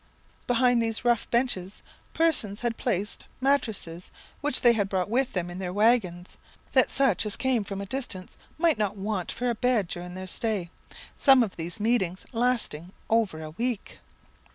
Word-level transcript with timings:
Behind 0.47 0.81
these 0.81 1.05
rough 1.05 1.29
benches 1.29 1.83
persons 2.15 2.61
had 2.61 2.75
placed 2.75 3.25
mattrasses, 3.39 4.09
which 4.41 4.61
they 4.61 4.73
had 4.73 4.89
brought 4.89 5.11
with 5.11 5.33
them 5.33 5.47
in 5.51 5.59
their 5.59 5.71
waggons, 5.71 6.39
that 6.71 6.89
such 6.89 7.23
as 7.23 7.35
came 7.35 7.63
from 7.63 7.81
a 7.81 7.85
distance 7.85 8.35
might 8.57 8.79
not 8.79 8.97
want 8.97 9.31
for 9.31 9.47
a 9.47 9.53
bed 9.53 9.87
during 9.87 10.15
their 10.15 10.25
stay 10.25 10.71
some 11.19 11.43
of 11.43 11.55
these 11.55 11.79
meetings 11.79 12.25
lasting 12.33 12.93
over 13.11 13.43
a 13.43 13.51
week. 13.51 13.99